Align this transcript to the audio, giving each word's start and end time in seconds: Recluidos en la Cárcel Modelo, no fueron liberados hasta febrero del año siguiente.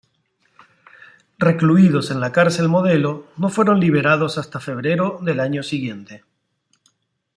Recluidos 1.37 2.09
en 2.09 2.19
la 2.21 2.31
Cárcel 2.31 2.67
Modelo, 2.67 3.27
no 3.37 3.49
fueron 3.49 3.79
liberados 3.79 4.39
hasta 4.39 4.59
febrero 4.59 5.19
del 5.21 5.39
año 5.39 5.61
siguiente. 5.61 6.23